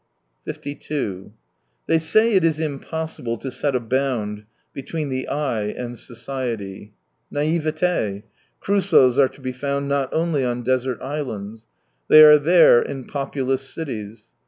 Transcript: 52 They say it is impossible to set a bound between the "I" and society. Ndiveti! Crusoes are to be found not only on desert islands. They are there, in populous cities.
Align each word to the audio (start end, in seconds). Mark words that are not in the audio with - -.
52 0.45 1.31
They 1.85 1.99
say 1.99 2.33
it 2.33 2.43
is 2.43 2.59
impossible 2.59 3.37
to 3.37 3.51
set 3.51 3.75
a 3.75 3.79
bound 3.79 4.45
between 4.73 5.09
the 5.09 5.27
"I" 5.27 5.65
and 5.67 5.95
society. 5.95 6.95
Ndiveti! 7.31 8.23
Crusoes 8.59 9.19
are 9.19 9.29
to 9.29 9.39
be 9.41 9.51
found 9.51 9.87
not 9.87 10.11
only 10.11 10.43
on 10.43 10.63
desert 10.63 10.99
islands. 11.03 11.67
They 12.07 12.23
are 12.23 12.39
there, 12.39 12.81
in 12.81 13.05
populous 13.05 13.61
cities. 13.71 14.29